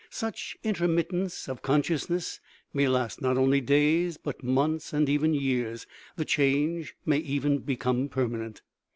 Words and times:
Such 0.09 0.57
intermittence 0.63 1.47
of 1.47 1.61
consciousness 1.61 2.39
may 2.73 2.87
last 2.87 3.21
not 3.21 3.37
only 3.37 3.61
days, 3.61 4.17
but 4.17 4.41
months, 4.41 4.93
and 4.93 5.07
even 5.07 5.35
years; 5.35 5.85
the 6.15 6.25
change 6.25 6.95
may 7.05 7.17
even 7.17 7.59
become 7.59 8.09
permanent. 8.09 8.63